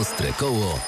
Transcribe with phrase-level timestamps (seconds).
[0.00, 0.78] Ostre Koło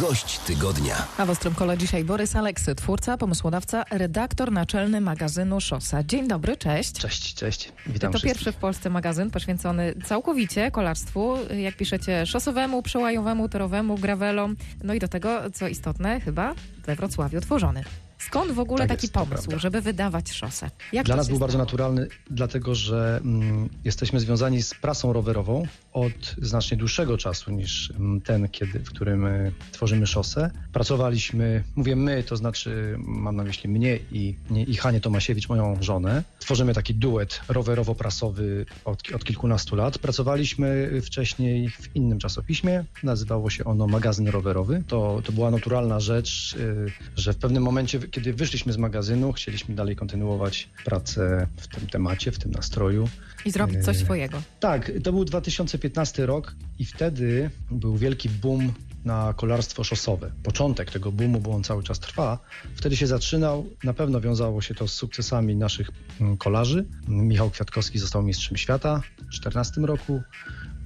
[0.00, 1.06] Gość tygodnia.
[1.18, 6.02] A w Ostrym Kole dzisiaj Borys Aleksy, twórca, pomysłodawca, redaktor naczelny magazynu Szosa.
[6.02, 6.92] Dzień dobry, cześć.
[6.92, 7.72] Cześć, cześć.
[7.86, 8.32] Witam To wszystkich.
[8.32, 14.56] pierwszy w Polsce magazyn poświęcony całkowicie kolarstwu, jak piszecie, szosowemu, przełajowemu, torowemu, gravelom.
[14.84, 16.54] No i do tego, co istotne, chyba
[16.86, 17.84] we Wrocławiu tworzony.
[18.18, 20.70] Skąd w ogóle Tak taki jest, pomysł, żeby wydawać szosę?
[20.92, 21.64] Jak Dla nas był bardzo stało?
[21.64, 28.20] naturalny, dlatego że mm, jesteśmy związani z prasą rowerową od znacznie dłuższego czasu niż mm,
[28.20, 30.50] ten, kiedy, w którym y, tworzymy szosę.
[30.72, 35.82] Pracowaliśmy, mówię my, to znaczy mam na myśli mnie i, nie, i Hanię Tomasiewicz, moją
[35.82, 36.22] żonę.
[36.38, 39.98] Tworzymy taki duet rowerowo-prasowy od, od kilkunastu lat.
[39.98, 44.82] Pracowaliśmy wcześniej w innym czasopiśmie, nazywało się ono Magazyn Rowerowy.
[44.86, 49.74] To, to była naturalna rzecz, y, że w pewnym momencie, kiedy wyszliśmy z magazynu, chcieliśmy
[49.74, 53.08] dalej kontynuować pracę w tym temacie, w tym nastroju.
[53.44, 54.42] I zrobić coś Yy, swojego.
[54.60, 58.72] Tak, to był 2015 rok i wtedy był wielki boom
[59.04, 60.30] na kolarstwo szosowe.
[60.42, 62.38] Początek tego boomu, bo on cały czas trwa,
[62.74, 63.66] wtedy się zaczynał.
[63.84, 65.90] Na pewno wiązało się to z sukcesami naszych
[66.20, 66.84] mm, kolarzy.
[67.08, 70.22] Michał Kwiatkowski został mistrzem świata w 2014 roku.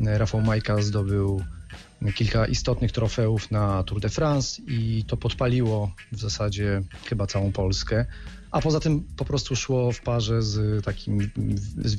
[0.01, 1.43] Rafał Majka zdobył
[2.15, 8.07] kilka istotnych trofeów na Tour de France i to podpaliło w zasadzie chyba całą Polskę.
[8.53, 11.31] A poza tym po prostu szło w parze z takim
[11.77, 11.97] z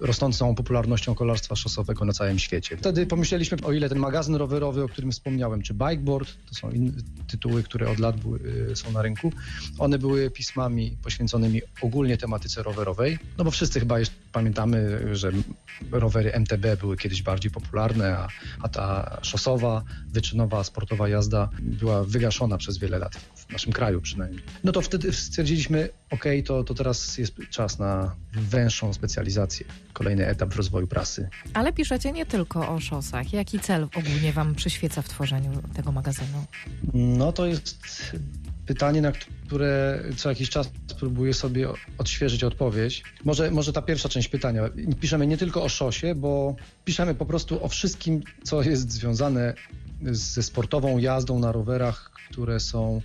[0.00, 2.76] rosnącą popularnością kolarstwa szosowego na całym świecie.
[2.76, 6.70] Wtedy pomyśleliśmy, o ile ten magazyn rowerowy, o którym wspomniałem, czy bikeboard, to są
[7.26, 8.38] tytuły, które od lat były,
[8.70, 9.32] y, są na rynku,
[9.78, 15.32] one były pismami poświęconymi ogólnie tematyce rowerowej, no bo wszyscy chyba jeszcze pamiętamy, że
[15.90, 18.28] rowery MTB były kiedyś bardziej popularne, a,
[18.62, 24.42] a ta szosowa, wyczynowa, sportowa jazda była wygaszona przez wiele lat, w naszym kraju przynajmniej.
[24.64, 30.54] No to wtedy stwierdziliśmy, ok, to, to teraz jest czas na węższą specjalizację, kolejny etap
[30.54, 31.28] w rozwoju prasy.
[31.54, 33.32] Ale piszecie nie tylko o szosach.
[33.32, 36.44] Jaki cel ogólnie wam przyświeca w tworzeniu tego magazynu?
[36.94, 37.78] No to jest
[38.66, 39.12] pytanie, na
[39.46, 43.02] które co jakiś czas próbuję sobie odświeżyć odpowiedź.
[43.24, 44.62] Może, może ta pierwsza część pytania.
[45.00, 49.54] Piszemy nie tylko o szosie, bo piszemy po prostu o wszystkim, co jest związane
[50.02, 53.00] ze sportową jazdą na rowerach, które są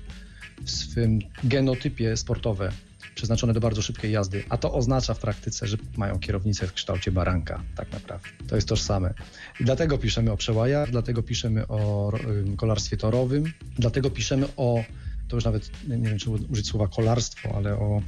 [0.65, 2.71] w swym genotypie sportowe
[3.15, 7.11] przeznaczone do bardzo szybkiej jazdy, a to oznacza w praktyce, że mają kierownicę w kształcie
[7.11, 8.29] baranka, tak naprawdę.
[8.47, 9.13] To jest tożsame.
[9.59, 12.11] I dlatego piszemy o przełajach, dlatego piszemy o
[12.57, 14.83] kolarstwie torowym, dlatego piszemy o,
[15.27, 18.01] to już nawet nie wiem, czy użyć słowa kolarstwo, ale o,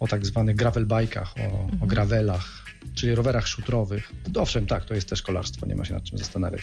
[0.00, 4.12] o tak zwanych gravel bike'ach, o, o gravelach, czyli rowerach szutrowych.
[4.36, 6.62] Owszem, tak, to jest też kolarstwo, nie ma się nad czym zastanawiać.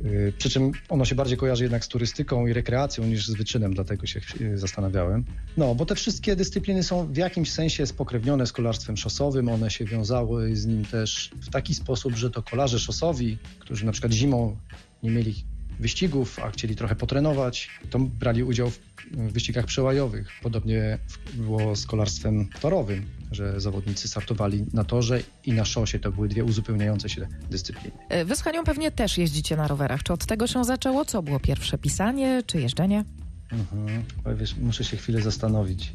[0.00, 3.74] Yy, Przy czym ono się bardziej kojarzy jednak z turystyką i rekreacją niż z wyczynem,
[3.74, 5.24] dlatego się yy, zastanawiałem.
[5.56, 9.48] No, bo te wszystkie dyscypliny są w jakimś sensie spokrewnione z kolarstwem szosowym.
[9.48, 13.92] One się wiązały z nim też w taki sposób, że to kolarze szosowi, którzy na
[13.92, 14.56] przykład zimą
[15.02, 15.44] nie mieli
[15.80, 20.28] wyścigów, a chcieli trochę potrenować, to brali udział w wyścigach przełajowych.
[20.42, 20.98] Podobnie
[21.34, 25.98] było z kolarstwem torowym, że zawodnicy startowali na torze i na szosie.
[25.98, 27.90] To były dwie uzupełniające się dyscypliny.
[28.08, 30.02] E, Wy z Hanią pewnie też jeździcie na rowerach.
[30.02, 31.04] Czy od tego się zaczęło?
[31.04, 31.78] Co było pierwsze?
[31.78, 33.04] Pisanie czy jeżdżenie?
[33.52, 34.04] Mhm.
[34.36, 35.92] Wiesz, muszę się chwilę zastanowić,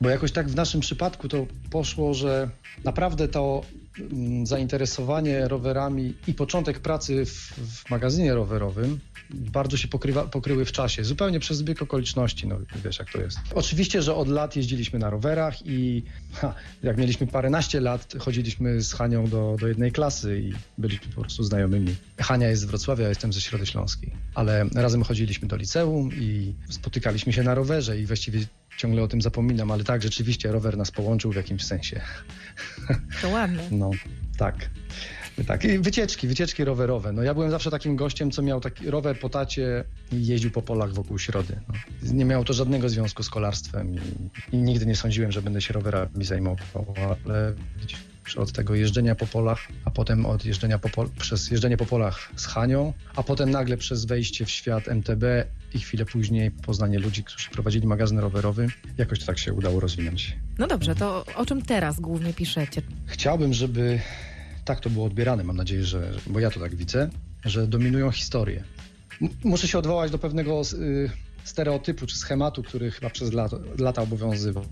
[0.00, 2.50] bo jakoś tak w naszym przypadku to poszło, że
[2.84, 3.62] naprawdę to
[4.44, 11.04] zainteresowanie rowerami i początek pracy w, w magazynie rowerowym bardzo się pokrywa, pokryły w czasie,
[11.04, 13.38] zupełnie przez zbieg okoliczności, no wiesz jak to jest.
[13.54, 18.92] Oczywiście, że od lat jeździliśmy na rowerach i ha, jak mieliśmy paręnaście lat, chodziliśmy z
[18.92, 21.94] Hanią do, do jednej klasy i byliśmy po prostu znajomymi.
[22.18, 26.54] Hania jest z Wrocławia, ja jestem ze Środy Śląskiej, ale razem chodziliśmy do liceum i
[26.70, 28.40] spotykaliśmy się na rowerze i właściwie
[28.76, 32.00] ciągle o tym zapominam, ale tak, rzeczywiście rower nas połączył w jakimś sensie.
[33.22, 33.62] To ładne.
[33.70, 33.90] No,
[34.38, 34.70] tak.
[35.46, 37.12] Tak, i wycieczki, wycieczki rowerowe.
[37.12, 40.62] No ja byłem zawsze takim gościem, co miał taki rower po tacie i jeździł po
[40.62, 41.60] polach wokół Środy.
[41.68, 41.74] No.
[42.12, 44.00] Nie miało to żadnego związku z kolarstwem i,
[44.52, 46.94] i nigdy nie sądziłem, że będę się rowerami zajmował,
[47.24, 47.54] ale
[48.36, 52.30] od tego jeżdżenia po polach, a potem od jeżdżenia po pol- przez jeżdżenie po polach
[52.36, 55.24] z Hanią, a potem nagle przez wejście w świat MTB
[55.74, 58.66] i chwilę później poznanie ludzi, którzy prowadzili magazyn rowerowy,
[58.98, 60.36] jakoś to tak się udało rozwinąć.
[60.58, 62.82] No dobrze, to o czym teraz głównie piszecie?
[63.06, 64.00] Chciałbym, żeby
[64.64, 67.10] tak to było odbierane, mam nadzieję, że, bo ja to tak widzę,
[67.44, 68.64] że dominują historie.
[69.22, 71.10] M- muszę się odwołać do pewnego y,
[71.44, 74.64] stereotypu czy schematu, który chyba przez lata, lata obowiązywał.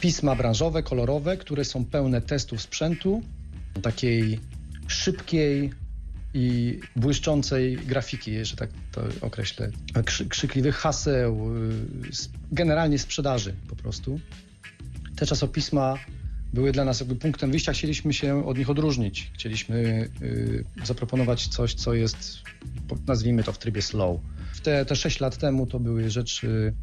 [0.00, 3.22] Pisma branżowe, kolorowe, które są pełne testów sprzętu,
[3.82, 4.40] takiej
[4.86, 5.70] szybkiej
[6.34, 9.70] i błyszczącej grafiki, że tak to określę,
[10.04, 12.10] Krzy, krzykliwych haseł, y,
[12.52, 14.20] generalnie sprzedaży po prostu.
[15.16, 15.98] Te czasopisma
[16.52, 17.72] były dla nas jakby punktem wyjścia.
[17.72, 19.30] Chcieliśmy się od nich odróżnić.
[19.34, 22.42] Chcieliśmy y, zaproponować coś, co jest,
[23.06, 24.20] nazwijmy to w trybie slow.
[24.62, 26.74] Te, te 6 lat temu to były rzeczy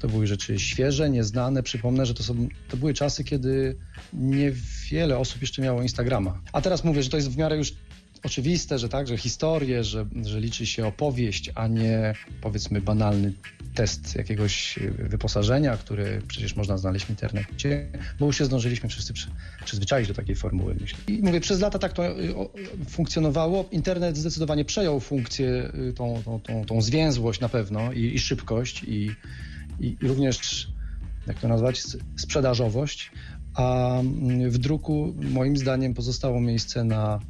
[0.00, 1.62] to były rzeczy świeże, nieznane.
[1.62, 3.76] Przypomnę, że to, są, to były czasy, kiedy
[4.12, 6.40] niewiele osób jeszcze miało Instagrama.
[6.52, 7.74] A teraz mówię, że to jest w miarę już
[8.24, 13.32] oczywiste, że tak, że historię, że, że liczy się opowieść, a nie powiedzmy banalny
[13.74, 17.86] test jakiegoś wyposażenia, który przecież można znaleźć w internecie,
[18.20, 19.30] bo już się zdążyliśmy wszyscy przy,
[19.64, 20.98] przyzwyczaić do takiej formuły, myślę.
[21.08, 22.34] I mówię, przez lata tak to y,
[22.88, 23.68] funkcjonowało.
[23.70, 28.82] Internet zdecydowanie przejął funkcję, y, tą, tą, tą, tą zwięzłość na pewno i, i szybkość
[28.82, 29.10] i,
[29.80, 30.68] i, i również,
[31.26, 31.82] jak to nazwać,
[32.16, 33.10] sprzedażowość,
[33.54, 37.20] a mm, w druku moim zdaniem pozostało miejsce na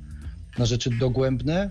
[0.59, 1.71] na rzeczy dogłębne,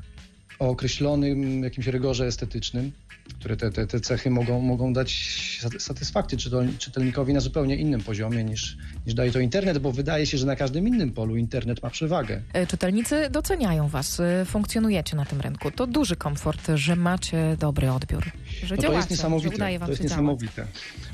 [0.59, 2.91] o określonym jakimś rygorze estetycznym,
[3.39, 5.39] które te, te, te cechy mogą, mogą dać
[5.79, 6.37] satysfakcję
[6.79, 10.55] czytelnikowi na zupełnie innym poziomie niż, niż daje to internet, bo wydaje się, że na
[10.55, 12.41] każdym innym polu internet ma przewagę.
[12.53, 15.71] E, czytelnicy doceniają was, e, funkcjonujecie na tym rynku.
[15.71, 18.31] To duży komfort, że macie dobry odbiór.
[18.63, 19.79] Że no działacie, to jest niesamowite.
[19.79, 20.67] to jest niesamowite.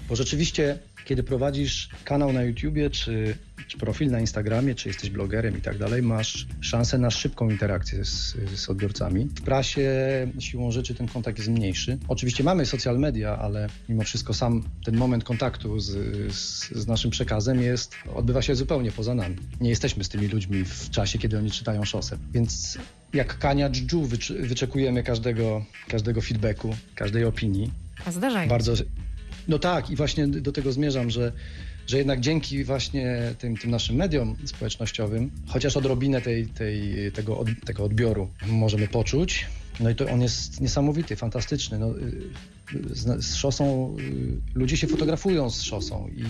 [0.10, 3.38] Bo rzeczywiście kiedy prowadzisz kanał na YouTubie, czy,
[3.70, 8.06] czy profil na Instagramie, czy jesteś blogerem i tak dalej, masz szansę na szybką interakcję
[8.06, 9.26] z, z odbiorcami.
[9.26, 9.92] W prasie
[10.40, 11.98] siłą rzeczy ten kontakt jest mniejszy.
[12.08, 15.88] Oczywiście mamy social media, ale mimo wszystko sam ten moment kontaktu z,
[16.34, 19.36] z, z naszym przekazem jest, odbywa się zupełnie poza nami.
[19.62, 22.18] Nie jesteśmy z tymi ludźmi w czasie, kiedy oni czytają szosę.
[22.34, 22.78] Więc
[23.14, 27.72] jak kania dżdżu wyczekujemy każdego, każdego feedbacku, każdej opinii.
[28.06, 28.74] A zdarzają Bardzo,
[29.48, 31.32] no tak, i właśnie do tego zmierzam, że,
[31.90, 37.48] że jednak dzięki właśnie tym, tym naszym mediom społecznościowym, chociaż odrobinę tej, tej, tego, od,
[37.66, 39.46] tego odbioru możemy poczuć,
[39.80, 41.80] no i to on jest niesamowity, fantastyczny.
[41.80, 42.30] No, y,
[42.92, 46.24] z, z szosą, y, ludzie się fotografują z szosą i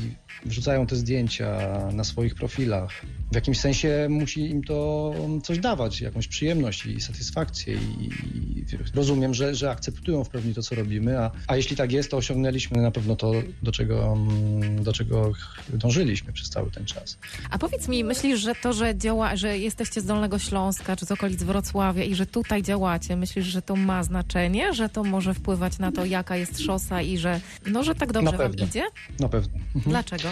[0.46, 1.60] wrzucają te zdjęcia
[1.94, 2.92] na swoich profilach.
[3.32, 5.14] W jakimś sensie musi im to
[5.44, 8.66] coś dawać, jakąś przyjemność i satysfakcję i, i
[8.96, 12.18] rozumiem, że, że akceptują w pełni to, co robimy, a, a jeśli tak jest, to
[12.18, 13.34] osiągnęliśmy na pewno to,
[13.64, 15.32] do czego, mm, do czego
[15.74, 17.18] dążyliśmy przez cały ten czas.
[17.50, 21.12] A powiedz mi, myślisz, że to, że działa, że jesteście z Dolnego Śląska czy z
[21.12, 25.80] okolic Wrocławia i że tutaj działacie, myślisz, że to ma znaczenie, że to może wpływać
[25.80, 28.84] na to, jak jaka jest szosa i że, no, że tak dobrze wam idzie?
[29.20, 29.54] Na pewno.
[29.76, 29.84] Mhm.
[29.92, 30.30] Dlaczego?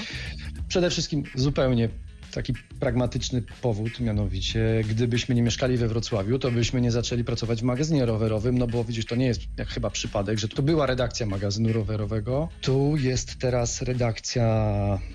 [0.68, 1.90] Przede wszystkim zupełnie
[2.38, 7.64] taki pragmatyczny powód, mianowicie gdybyśmy nie mieszkali we Wrocławiu, to byśmy nie zaczęli pracować w
[7.64, 11.26] magazynie rowerowym, no bo widzisz, to nie jest jak chyba przypadek, że to była redakcja
[11.26, 14.48] magazynu rowerowego, tu jest teraz redakcja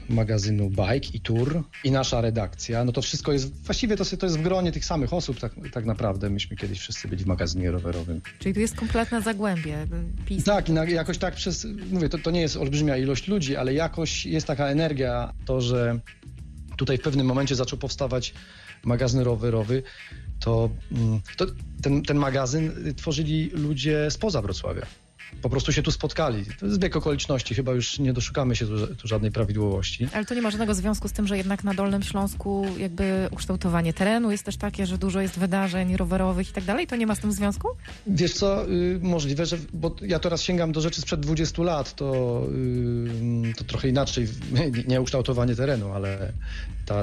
[0.09, 4.39] magazynu Bike i Tour i nasza redakcja, no to wszystko jest, właściwie to, to jest
[4.39, 8.21] w gronie tych samych osób tak, tak naprawdę, myśmy kiedyś wszyscy byli w magazynie rowerowym.
[8.39, 9.87] Czyli tu jest kompletne zagłębie
[10.27, 10.45] pism.
[10.45, 13.75] Tak, i na, jakoś tak przez, mówię, to, to nie jest olbrzymia ilość ludzi, ale
[13.75, 16.01] jakoś jest taka energia, to, że
[16.77, 18.35] tutaj w pewnym momencie zaczął powstawać
[18.85, 19.83] magazyn rowerowy,
[20.41, 21.47] to, mm, to
[21.83, 24.87] ten, ten magazyn tworzyli ludzie spoza Wrocławia
[25.43, 26.44] po prostu się tu spotkali.
[26.61, 30.08] To jest zbieg okoliczności, chyba już nie doszukamy się tu, tu, żadnej prawidłowości.
[30.12, 33.93] Ale to nie ma żadnego związku z tym, że jednak na Dolnym Śląsku jakby ukształtowanie
[33.93, 36.87] terenu jest też takie, że dużo jest wydarzeń rowerowych i tak dalej.
[36.87, 37.69] To nie ma z tym związku?
[38.06, 42.43] Wiesz co, y, możliwe, że, bo ja teraz sięgam do rzeczy sprzed 20 lat, to,
[43.50, 44.28] y, to trochę inaczej,
[44.88, 46.32] nie ukształtowanie terenu, ale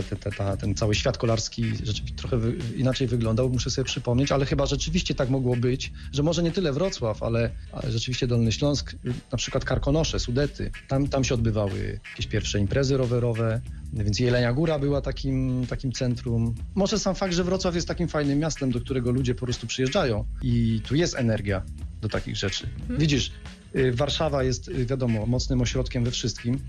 [0.10, 4.32] ta, ta, ta, ten cały świat kolarski rzeczywiście trochę wy, inaczej wyglądał, muszę sobie przypomnieć,
[4.32, 8.52] ale chyba rzeczywiście tak mogło być, że może nie tyle Wrocław, ale, ale rzeczywiście Dolny
[8.52, 8.96] Śląsk,
[9.32, 13.62] na przykład Karkonosze, Sudety, tam, tam się odbywały jakieś pierwsze imprezy rowerowe,
[13.94, 16.56] więc Jelenia Góra była takim, takim centrum.
[16.76, 20.26] Może sam fakt, że Wrocław jest takim fajnym miastem, do którego ludzie po prostu przyjeżdżają
[20.42, 21.64] i tu jest energia
[22.02, 22.70] do takich rzeczy.
[22.80, 23.00] Hmm.
[23.00, 23.32] Widzisz,
[23.76, 26.60] y, Warszawa jest, y, wiadomo, mocnym ośrodkiem we wszystkim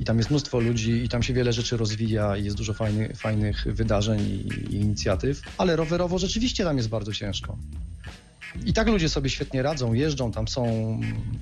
[0.00, 3.16] i tam jest mnóstwo ludzi i tam się wiele rzeczy rozwija i jest dużo fajnych,
[3.16, 7.58] fajnych wydarzeń i, i inicjatyw, ale rowerowo rzeczywiście tam jest bardzo ciężko.
[8.66, 10.64] I tak ludzie sobie świetnie radzą, jeżdżą, tam są,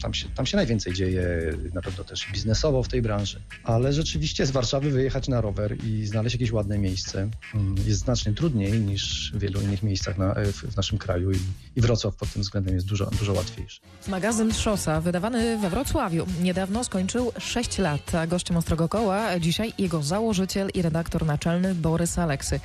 [0.03, 3.41] tam się, tam się najwięcej dzieje, na pewno też biznesowo w tej branży.
[3.65, 8.33] Ale rzeczywiście z Warszawy wyjechać na rower i znaleźć jakieś ładne miejsce mm, jest znacznie
[8.33, 11.39] trudniej niż w wielu innych miejscach na, w, naszym kraju i,
[11.77, 13.81] i Wrocław pod tym względem jest dużo, dużo łatwiejszy.
[14.09, 20.03] Magazyn Szosa, wydawany we Wrocławiu, niedawno skończył 6 lat, a gościem Ostrego Koła dzisiaj jego
[20.03, 22.61] założyciel i redaktor naczelny Borys Aleksy.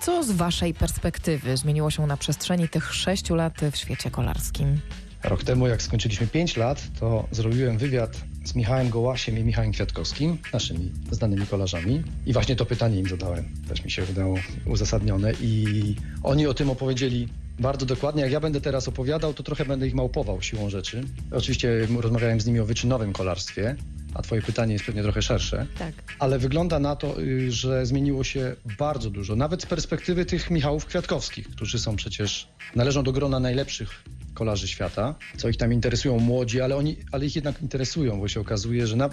[0.00, 4.80] Co z waszej perspektywy zmieniło się na przestrzeni tych 6 lat w świecie kolarskim?
[5.24, 10.38] Rok temu, jak skończyliśmy 5 lat, to zrobiłem wywiad z Michałem Gołasiem i Michałem Kwiatkowskim,
[10.52, 12.02] naszymi znanymi kolarzami.
[12.26, 13.44] I właśnie to pytanie im zadałem.
[13.68, 15.32] Też mi się wydało uzasadnione.
[15.40, 17.28] I oni o tym opowiedzieli
[17.58, 18.22] bardzo dokładnie.
[18.22, 21.04] Jak ja będę teraz opowiadał, to trochę będę ich małpował siłą rzeczy.
[21.30, 23.76] Oczywiście rozmawiałem z nimi o wyczynowym kolarstwie,
[24.14, 25.66] a twoje pytanie jest pewnie trochę szersze.
[25.78, 25.94] Tak.
[26.18, 30.86] Ale wygląda na to, y, że zmieniło się bardzo dużo, nawet z perspektywy tych Michałów
[30.86, 36.60] Kwiatkowskich, którzy są przecież, należą do grona najlepszych kolarzy świata, co ich tam interesują młodzi,
[36.60, 39.10] ale, oni, ale ich jednak interesują, bo się okazuje, że na,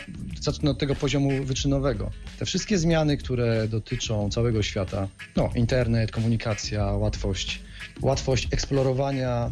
[0.69, 2.11] od tego poziomu wyczynowego.
[2.39, 7.61] Te wszystkie zmiany, które dotyczą całego świata, no internet, komunikacja, łatwość,
[8.01, 9.51] łatwość eksplorowania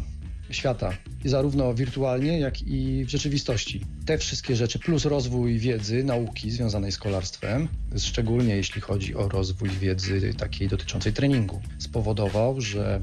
[0.50, 0.92] świata,
[1.24, 3.80] zarówno wirtualnie, jak i w rzeczywistości.
[4.06, 9.70] Te wszystkie rzeczy, plus rozwój wiedzy, nauki związanej z kolarstwem, szczególnie jeśli chodzi o rozwój
[9.70, 13.02] wiedzy takiej dotyczącej treningu, spowodował, że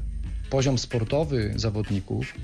[0.50, 2.34] poziom sportowy zawodników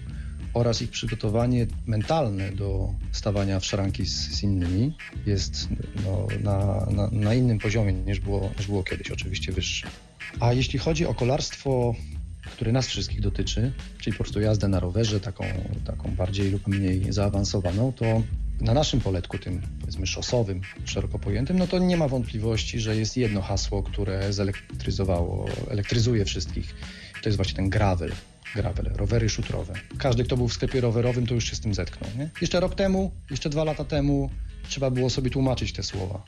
[0.55, 5.69] oraz ich przygotowanie mentalne do stawania w szranki z, z innymi jest
[6.05, 9.87] no, na, na, na, innym poziomie niż było, niż było kiedyś, oczywiście wyższy.
[10.41, 11.95] A jeśli chodzi o kolarstwo,
[12.53, 15.45] które nas wszystkich dotyczy, czyli po prostu jazdę na rowerze, taką,
[15.85, 18.23] taką bardziej lub mniej zaawansowaną, to
[18.61, 23.17] na naszym poletku, tym powiedzmy szosowym, szeroko pojętym, no to nie ma wątpliwości, że jest
[23.17, 26.75] jedno hasło, które zelektryzowało, elektryzuje wszystkich.
[27.23, 28.13] To jest właśnie ten gravel
[28.55, 29.75] gravel, rowery szutrowe.
[29.99, 32.11] Każdy, kto był w sklepie rowerowym, to już się z tym zetknął.
[32.19, 32.31] Nie?
[32.41, 34.31] Jeszcze rok temu, jeszcze dwa lata temu
[34.69, 36.23] trzeba było sobie tłumaczyć te słowa.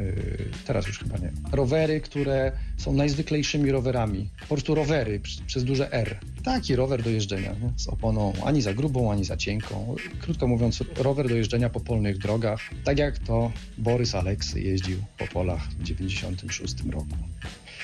[0.00, 1.32] Yy, teraz już chyba nie.
[1.52, 4.28] Rowery, które są najzwyklejszymi rowerami.
[4.40, 6.18] Po prostu rowery przez duże R.
[6.44, 7.72] Taki rower do jeżdżenia nie?
[7.76, 9.96] z oponą ani za grubą, ani za cienką.
[10.20, 12.60] Krótko mówiąc, rower do jeżdżenia po polnych drogach.
[12.84, 17.16] Tak jak to Borys Aleksy jeździł po polach w 96 roku.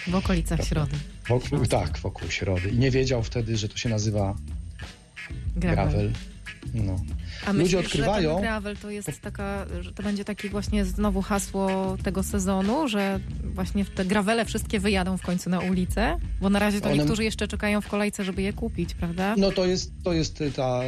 [0.06, 0.68] W okolicach Prawda?
[0.68, 0.96] Środy.
[1.28, 2.68] Wokół, tak, wokół Środy.
[2.68, 4.36] I nie wiedział wtedy, że to się nazywa
[5.56, 5.88] gravel.
[5.88, 6.12] gravel.
[6.74, 7.00] No.
[7.46, 8.34] A Ludzie myślisz, odkrywają.
[8.34, 13.20] Że gravel to jest taka, że to będzie takie właśnie znowu hasło tego sezonu, że
[13.54, 16.18] właśnie te gravele wszystkie wyjadą w końcu na ulicę?
[16.40, 16.98] Bo na razie to One...
[16.98, 19.34] niektórzy jeszcze czekają w kolejce, żeby je kupić, prawda?
[19.38, 20.80] No to jest, to jest ta,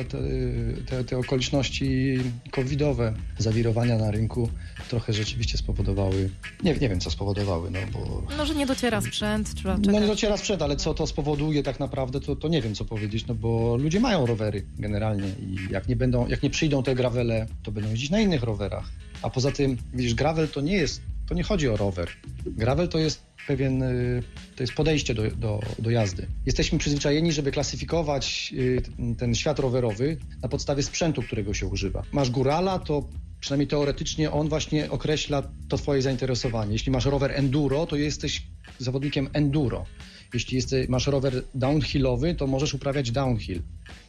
[0.87, 2.19] te, te okoliczności
[2.51, 4.49] covidowe, zawirowania na rynku
[4.89, 6.31] trochę rzeczywiście spowodowały,
[6.63, 8.23] nie, nie wiem co spowodowały, no bo...
[8.39, 9.95] No, że nie dociera sprzęt, trzeba czekać.
[9.95, 12.85] No nie dociera sprzęt, ale co to spowoduje tak naprawdę, to, to nie wiem co
[12.85, 16.95] powiedzieć, no bo ludzie mają rowery generalnie i jak nie będą, jak nie przyjdą te
[16.95, 18.91] gravele, to będą jeździć na innych rowerach.
[19.23, 22.09] A poza tym, widzisz, gravel to nie jest, to nie chodzi o rower.
[22.47, 24.23] Gravel to jest pewien, y,
[24.57, 26.27] to jest podejście do, do, do jazdy.
[26.47, 28.83] Jesteśmy przyzwyczajeni, żeby klasyfikować y,
[29.19, 32.03] ten świat rowerowy na podstawie sprzętu, którego się używa.
[32.13, 33.09] Masz górala, to
[33.43, 36.73] przynajmniej teoretycznie on właśnie określa to twoje zainteresowanie.
[36.73, 38.43] Jeśli masz rower enduro, to jesteś
[38.79, 39.87] zawodnikiem enduro.
[40.35, 43.63] Jeśli masz rower downhillowy, to możesz uprawiać downhill.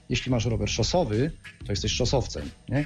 [0.10, 1.32] Jeśli masz rower szosowy,
[1.66, 2.50] to jesteś szosowcem.
[2.70, 2.86] Nie?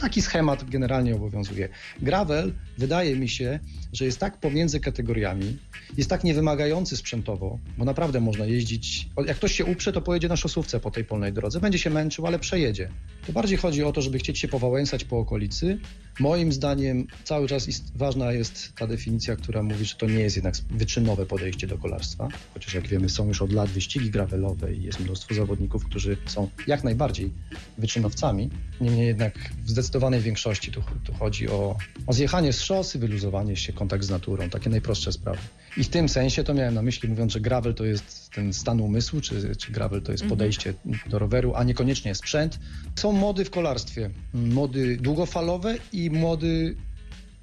[0.00, 1.68] Taki schemat generalnie obowiązuje.
[2.02, 3.58] Gravel wydaje mi się,
[3.92, 5.58] że jest tak pomiędzy kategoriami,
[5.96, 9.08] jest tak niewymagający sprzętowo, bo naprawdę można jeździć.
[9.26, 11.60] Jak ktoś się uprze, to pojedzie na szosówce po tej polnej drodze.
[11.60, 12.88] Będzie się męczył, ale przejedzie.
[13.26, 15.78] To bardziej chodzi o to, żeby chcieć się powałęsać po okolicy.
[16.20, 20.36] Moim zdaniem cały czas ist, ważna jest ta definicja, która mówi, że to nie jest
[20.36, 22.28] jednak wyczynowe podejście do kolarstwa.
[22.54, 26.48] Chociaż jak wiemy, są już od lat wyścigi gravelowe i jest mnóstwo zawodników, którzy są
[26.66, 27.30] jak najbardziej
[27.78, 28.50] wyczynowcami.
[28.80, 29.34] Niemniej jednak
[29.64, 34.10] w zdecydowanej większości tu, tu chodzi o, o zjechanie z szosy, wyluzowanie się, kontakt z
[34.10, 35.38] naturą, takie najprostsze sprawy.
[35.76, 38.80] I w tym sensie to miałem na myśli, mówiąc, że gravel to jest ten stan
[38.80, 40.38] umysłu, czy, czy gravel to jest mhm.
[40.38, 40.74] podejście
[41.06, 42.58] do roweru, a niekoniecznie sprzęt.
[42.96, 46.76] Są mody w kolarstwie, mody długofalowe i mody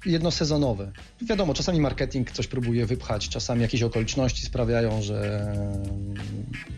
[0.06, 0.92] jednosezonowe.
[1.22, 5.52] Wiadomo, czasami marketing coś próbuje wypchać, czasami jakieś okoliczności sprawiają, że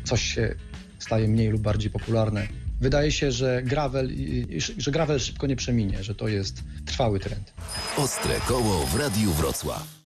[0.04, 0.54] coś się
[0.98, 2.48] staje mniej lub bardziej popularne.
[2.80, 4.10] Wydaje się, że gravel,
[4.78, 7.52] że gravel szybko nie przeminie, że to jest trwały trend.
[7.96, 9.98] Ostre koło w Radiu Wrocław.